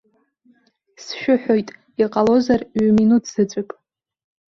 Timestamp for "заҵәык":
3.33-3.69